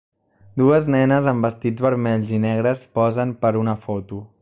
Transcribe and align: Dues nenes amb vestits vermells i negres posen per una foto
Dues 0.61 0.87
nenes 0.95 1.29
amb 1.33 1.47
vestits 1.49 1.85
vermells 1.89 2.35
i 2.39 2.43
negres 2.49 2.85
posen 2.99 3.39
per 3.45 3.57
una 3.67 3.81
foto 3.89 4.27